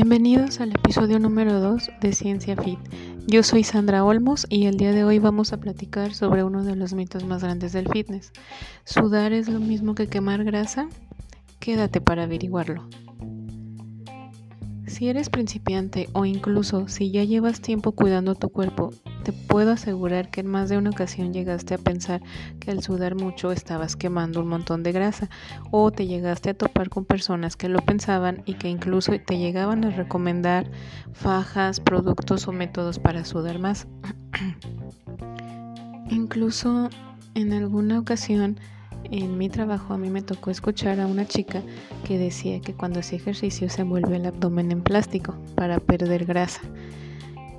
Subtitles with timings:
[0.00, 2.78] Bienvenidos al episodio número 2 de Ciencia Fit.
[3.26, 6.76] Yo soy Sandra Olmos y el día de hoy vamos a platicar sobre uno de
[6.76, 8.30] los mitos más grandes del fitness.
[8.84, 10.88] ¿Sudar es lo mismo que quemar grasa?
[11.58, 12.88] Quédate para averiguarlo.
[14.86, 18.90] Si eres principiante o incluso si ya llevas tiempo cuidando tu cuerpo,
[19.28, 22.22] te puedo asegurar que en más de una ocasión llegaste a pensar
[22.60, 25.28] que al sudar mucho estabas quemando un montón de grasa
[25.70, 29.84] o te llegaste a topar con personas que lo pensaban y que incluso te llegaban
[29.84, 30.70] a recomendar
[31.12, 33.86] fajas, productos o métodos para sudar más.
[36.08, 36.88] incluso
[37.34, 38.58] en alguna ocasión
[39.10, 41.62] en mi trabajo a mí me tocó escuchar a una chica
[42.06, 46.62] que decía que cuando hacía ejercicio se envuelve el abdomen en plástico para perder grasa.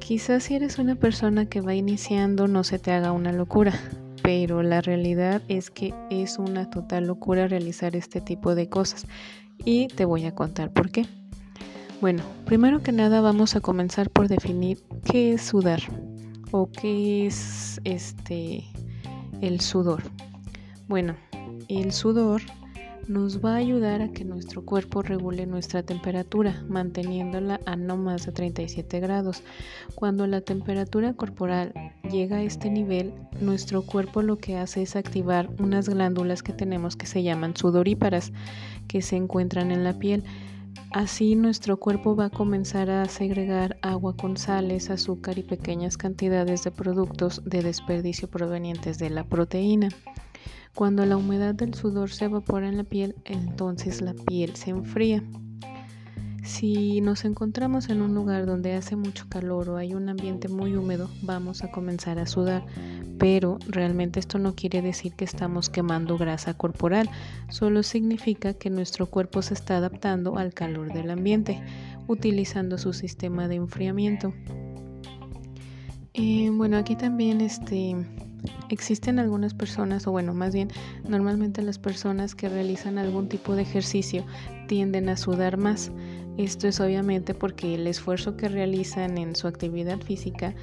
[0.09, 3.79] Quizás si eres una persona que va iniciando no se te haga una locura,
[4.23, 9.05] pero la realidad es que es una total locura realizar este tipo de cosas
[9.63, 11.05] y te voy a contar por qué.
[12.01, 15.83] Bueno, primero que nada vamos a comenzar por definir qué es sudar
[16.49, 18.63] o qué es este
[19.41, 20.01] el sudor.
[20.87, 21.17] Bueno,
[21.67, 22.41] el sudor
[23.09, 28.27] nos va a ayudar a que nuestro cuerpo regule nuestra temperatura, manteniéndola a no más
[28.27, 29.41] de 37 grados.
[29.95, 31.73] Cuando la temperatura corporal
[32.11, 36.95] llega a este nivel, nuestro cuerpo lo que hace es activar unas glándulas que tenemos
[36.95, 38.31] que se llaman sudoríparas,
[38.87, 40.23] que se encuentran en la piel.
[40.91, 46.63] Así nuestro cuerpo va a comenzar a segregar agua con sales, azúcar y pequeñas cantidades
[46.63, 49.89] de productos de desperdicio provenientes de la proteína.
[50.79, 55.21] Cuando la humedad del sudor se evapora en la piel, entonces la piel se enfría.
[56.41, 60.77] Si nos encontramos en un lugar donde hace mucho calor o hay un ambiente muy
[60.77, 62.65] húmedo, vamos a comenzar a sudar,
[63.17, 67.09] pero realmente esto no quiere decir que estamos quemando grasa corporal,
[67.49, 71.61] solo significa que nuestro cuerpo se está adaptando al calor del ambiente,
[72.07, 74.33] utilizando su sistema de enfriamiento.
[76.13, 77.97] Eh, bueno, aquí también este
[78.69, 80.69] Existen algunas personas, o bueno, más bien,
[81.07, 84.25] normalmente las personas que realizan algún tipo de ejercicio
[84.67, 85.91] tienden a sudar más.
[86.37, 90.55] Esto es obviamente porque el esfuerzo que realizan en su actividad física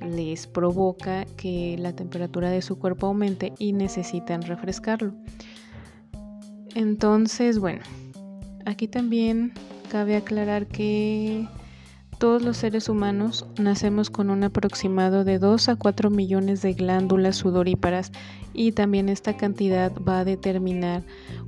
[0.00, 5.12] les provoca que la temperatura de su cuerpo aumente y necesitan refrescarlo.
[6.74, 7.82] Entonces, bueno,
[8.64, 9.52] aquí también
[9.90, 11.46] cabe aclarar que
[12.20, 17.36] todos los seres humanos nacemos con un aproximado de 2 a 4 millones de glándulas
[17.36, 18.12] sudoríparas
[18.52, 21.02] y también esta cantidad va a determinar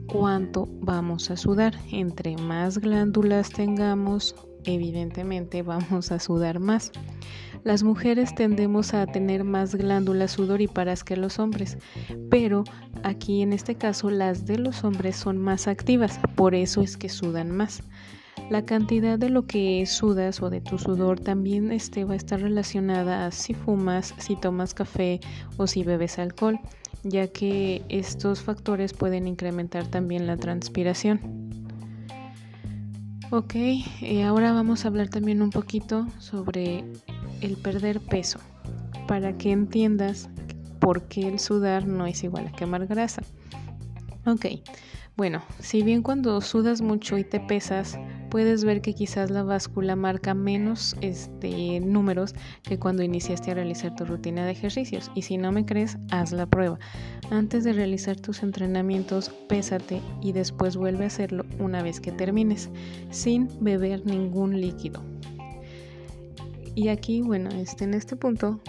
[0.07, 1.75] cuánto vamos a sudar.
[1.91, 4.35] Entre más glándulas tengamos,
[4.65, 6.91] evidentemente vamos a sudar más.
[7.65, 11.77] Las mujeres tendemos a tener más glándulas sudoríparas que los hombres,
[12.31, 12.65] pero
[13.03, 17.11] aquí en este caso las de los hombres son más activas, por eso es que
[17.11, 17.83] sudan más.
[18.51, 22.41] La cantidad de lo que sudas o de tu sudor también este, va a estar
[22.41, 25.21] relacionada a si fumas, si tomas café
[25.57, 26.59] o si bebes alcohol,
[27.03, 31.21] ya que estos factores pueden incrementar también la transpiración.
[33.31, 36.85] Ok, eh, ahora vamos a hablar también un poquito sobre
[37.41, 38.39] el perder peso,
[39.09, 40.29] para que entiendas
[40.79, 43.23] por qué el sudar no es igual a quemar grasa.
[44.27, 44.47] Ok,
[45.17, 47.99] bueno, si bien cuando sudas mucho y te pesas,
[48.33, 53.95] puedes ver que quizás la báscula marca menos este, números que cuando iniciaste a realizar
[53.95, 55.11] tu rutina de ejercicios.
[55.15, 56.79] Y si no me crees, haz la prueba.
[57.31, 62.71] Antes de realizar tus entrenamientos, pésate y después vuelve a hacerlo una vez que termines,
[63.11, 65.03] sin beber ningún líquido.
[66.75, 68.63] Y aquí, bueno, este, en este punto,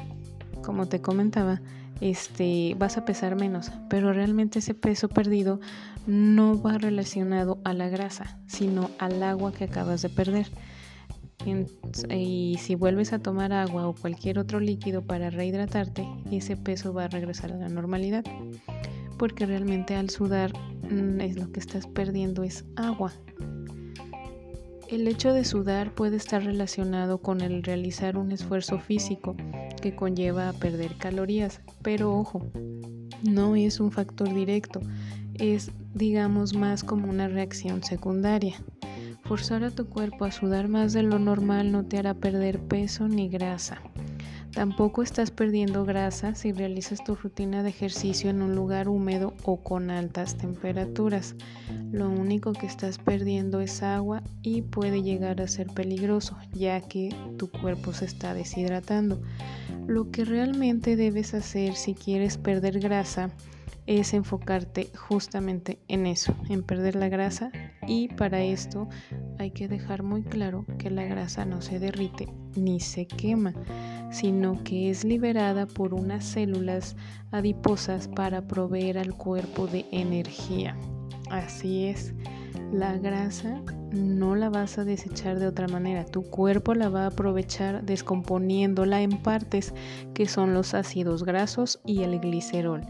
[0.62, 1.62] como te comentaba,
[2.02, 5.62] este, vas a pesar menos, pero realmente ese peso perdido
[6.06, 10.48] no va relacionado a la grasa, sino al agua que acabas de perder.
[12.10, 17.06] y si vuelves a tomar agua o cualquier otro líquido para rehidratarte, ese peso va
[17.06, 18.24] a regresar a la normalidad.
[19.18, 20.54] Porque realmente al sudar
[20.90, 23.14] mm, es lo que estás perdiendo es agua.
[24.90, 29.36] El hecho de sudar puede estar relacionado con el realizar un esfuerzo físico
[29.82, 32.52] que conlleva a perder calorías, pero ojo,
[33.24, 34.82] no es un factor directo,
[35.40, 38.56] es digamos más como una reacción secundaria.
[39.24, 43.08] Forzar a tu cuerpo a sudar más de lo normal no te hará perder peso
[43.08, 43.82] ni grasa.
[44.54, 49.58] Tampoco estás perdiendo grasa si realizas tu rutina de ejercicio en un lugar húmedo o
[49.58, 51.36] con altas temperaturas.
[51.92, 57.16] Lo único que estás perdiendo es agua y puede llegar a ser peligroso ya que
[57.38, 59.20] tu cuerpo se está deshidratando.
[59.88, 63.32] Lo que realmente debes hacer si quieres perder grasa
[63.86, 67.52] es enfocarte justamente en eso, en perder la grasa.
[67.88, 68.88] Y para esto
[69.40, 73.54] hay que dejar muy claro que la grasa no se derrite ni se quema,
[74.12, 76.96] sino que es liberada por unas células
[77.32, 80.78] adiposas para proveer al cuerpo de energía.
[81.30, 82.14] Así es,
[82.72, 87.08] la grasa no la vas a desechar de otra manera, tu cuerpo la va a
[87.08, 89.74] aprovechar descomponiéndola en partes
[90.14, 92.82] que son los ácidos grasos y el glicerol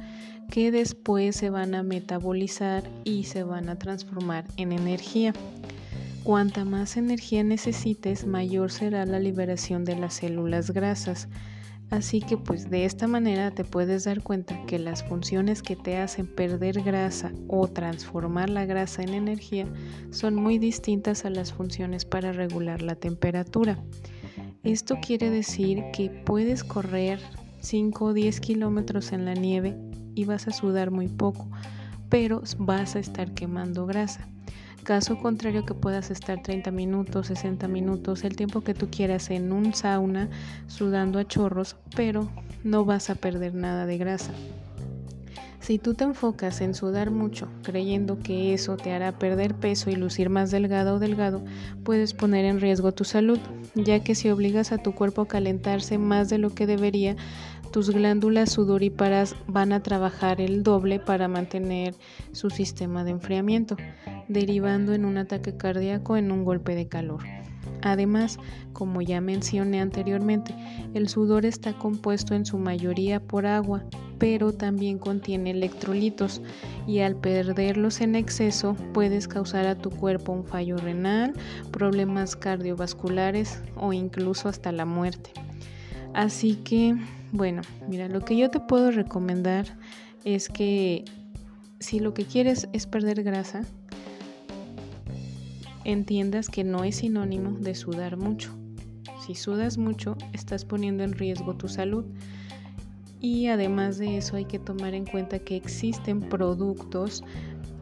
[0.50, 5.34] que después se van a metabolizar y se van a transformar en energía.
[6.24, 11.28] Cuanta más energía necesites, mayor será la liberación de las células grasas.
[11.90, 15.98] Así que pues de esta manera te puedes dar cuenta que las funciones que te
[15.98, 19.68] hacen perder grasa o transformar la grasa en energía
[20.12, 23.78] son muy distintas a las funciones para regular la temperatura.
[24.64, 27.20] Esto quiere decir que puedes correr
[27.60, 29.76] 5 o 10 kilómetros en la nieve
[30.16, 31.48] y vas a sudar muy poco,
[32.10, 34.28] pero vas a estar quemando grasa.
[34.84, 39.54] Caso contrario que puedas estar 30 minutos, 60 minutos, el tiempo que tú quieras en
[39.54, 40.30] un sauna
[40.68, 42.28] sudando a chorros, pero
[42.66, 44.34] no vas a perder nada de grasa.
[45.64, 49.96] Si tú te enfocas en sudar mucho, creyendo que eso te hará perder peso y
[49.96, 51.42] lucir más delgado o delgado,
[51.86, 53.40] puedes poner en riesgo tu salud,
[53.74, 57.16] ya que si obligas a tu cuerpo a calentarse más de lo que debería,
[57.74, 61.96] tus glándulas sudoríparas van a trabajar el doble para mantener
[62.32, 63.76] su sistema de enfriamiento,
[64.28, 67.24] derivando en un ataque cardíaco en un golpe de calor.
[67.82, 68.38] Además,
[68.74, 70.56] como ya mencioné anteriormente,
[70.94, 73.84] el sudor está compuesto en su mayoría por agua,
[74.20, 76.44] pero también contiene electrolitos
[76.86, 81.34] y al perderlos en exceso puedes causar a tu cuerpo un fallo renal,
[81.72, 85.32] problemas cardiovasculares o incluso hasta la muerte.
[86.14, 86.96] Así que
[87.34, 89.66] bueno, mira, lo que yo te puedo recomendar
[90.24, 91.04] es que
[91.80, 93.64] si lo que quieres es perder grasa,
[95.84, 98.56] entiendas que no es sinónimo de sudar mucho.
[99.26, 102.06] Si sudas mucho, estás poniendo en riesgo tu salud.
[103.20, 107.24] Y además de eso hay que tomar en cuenta que existen productos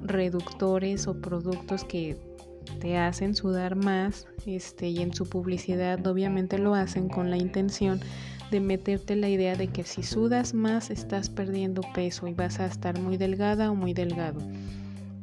[0.01, 2.17] reductores o productos que
[2.79, 7.99] te hacen sudar más este, y en su publicidad obviamente lo hacen con la intención
[8.51, 12.67] de meterte la idea de que si sudas más estás perdiendo peso y vas a
[12.67, 14.39] estar muy delgada o muy delgado.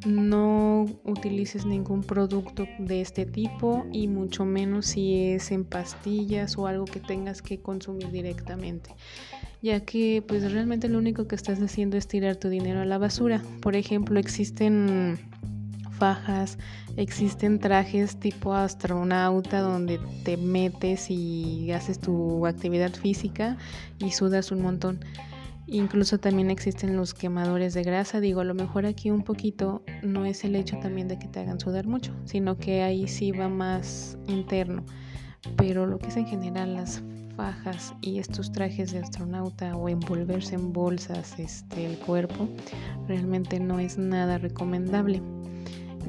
[0.07, 6.67] No utilices ningún producto de este tipo y mucho menos si es en pastillas o
[6.67, 8.91] algo que tengas que consumir directamente
[9.61, 12.99] ya que pues realmente lo único que estás haciendo es tirar tu dinero a la
[12.99, 13.43] basura.
[13.61, 15.19] Por ejemplo, existen
[15.99, 16.59] fajas,
[16.97, 23.57] existen trajes tipo astronauta donde te metes y haces tu actividad física
[23.99, 25.01] y sudas un montón.
[25.71, 28.21] Incluso también existen los quemadores de grasa.
[28.21, 31.41] Digo, a lo mejor aquí un poquito no es el hecho también de que te
[31.41, 34.85] hagan sudar mucho, sino que ahí sí va más interno.
[35.59, 37.03] Pero lo que es en general las
[37.37, 42.49] fajas y estos trajes de astronauta o envolverse en bolsas este el cuerpo
[43.07, 45.23] realmente no es nada recomendable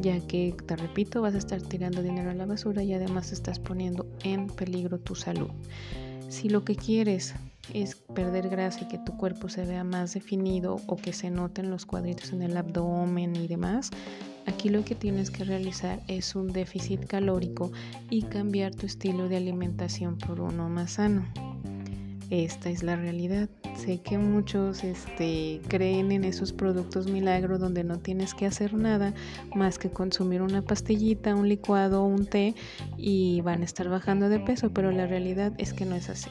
[0.01, 3.59] ya que, te repito, vas a estar tirando dinero a la basura y además estás
[3.59, 5.49] poniendo en peligro tu salud.
[6.29, 7.33] Si lo que quieres
[7.73, 11.69] es perder grasa y que tu cuerpo se vea más definido o que se noten
[11.69, 13.91] los cuadritos en el abdomen y demás,
[14.45, 17.71] aquí lo que tienes que realizar es un déficit calórico
[18.09, 21.25] y cambiar tu estilo de alimentación por uno más sano.
[22.29, 23.49] Esta es la realidad.
[23.75, 29.15] Sé que muchos este, creen en esos productos milagros donde no tienes que hacer nada
[29.55, 32.53] más que consumir una pastillita, un licuado, un té
[32.97, 36.29] y van a estar bajando de peso, pero la realidad es que no es así.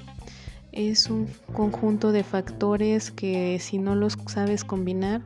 [0.71, 5.23] Es un conjunto de factores que si no los sabes combinar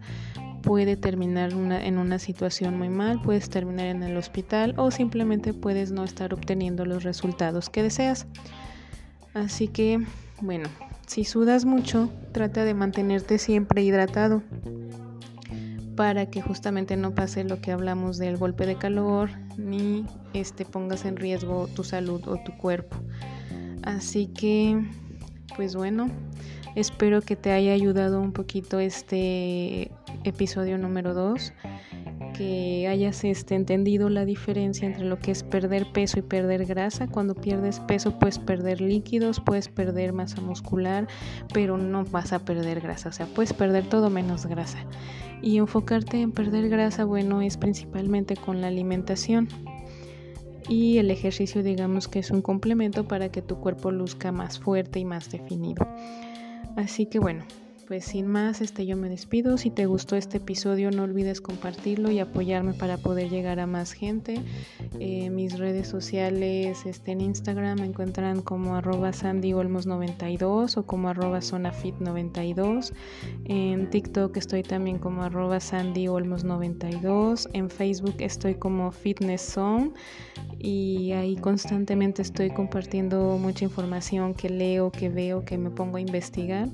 [0.62, 5.90] puede terminar en una situación muy mal, puedes terminar en el hospital o simplemente puedes
[5.90, 8.26] no estar obteniendo los resultados que deseas.
[9.34, 10.04] Así que
[10.42, 10.68] bueno,
[11.06, 14.42] si sudas mucho, trata de mantenerte siempre hidratado
[15.96, 21.04] para que justamente no pase lo que hablamos del golpe de calor ni este pongas
[21.04, 22.96] en riesgo tu salud o tu cuerpo.
[23.84, 24.84] Así que
[25.56, 26.08] pues bueno,
[26.74, 29.92] espero que te haya ayudado un poquito este
[30.24, 31.52] episodio número 2
[32.32, 37.06] que hayas este, entendido la diferencia entre lo que es perder peso y perder grasa.
[37.06, 41.06] Cuando pierdes peso puedes perder líquidos, puedes perder masa muscular,
[41.52, 43.10] pero no vas a perder grasa.
[43.10, 44.78] O sea, puedes perder todo menos grasa.
[45.42, 49.48] Y enfocarte en perder grasa, bueno, es principalmente con la alimentación.
[50.68, 55.00] Y el ejercicio digamos que es un complemento para que tu cuerpo luzca más fuerte
[55.00, 55.86] y más definido.
[56.76, 57.44] Así que bueno,
[57.92, 59.58] pues sin más, este yo me despido.
[59.58, 63.92] Si te gustó este episodio, no olvides compartirlo y apoyarme para poder llegar a más
[63.92, 64.40] gente.
[64.98, 71.40] Eh, mis redes sociales este, en Instagram me encuentran como arroba sandyolmos92 o como arroba
[71.40, 72.94] zonafit92.
[73.44, 77.50] En TikTok estoy también como arroba sandyolmos92.
[77.52, 79.90] En Facebook estoy como Fitness Zone
[80.58, 86.00] y ahí constantemente estoy compartiendo mucha información que leo, que veo, que me pongo a
[86.00, 86.70] investigar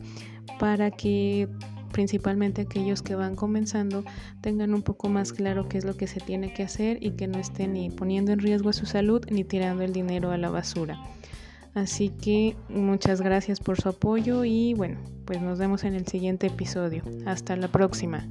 [0.58, 1.48] para que
[1.92, 4.04] principalmente aquellos que van comenzando
[4.40, 7.26] tengan un poco más claro qué es lo que se tiene que hacer y que
[7.26, 10.98] no estén ni poniendo en riesgo su salud ni tirando el dinero a la basura.
[11.74, 16.48] Así que muchas gracias por su apoyo y bueno, pues nos vemos en el siguiente
[16.48, 17.02] episodio.
[17.26, 18.26] Hasta la próxima.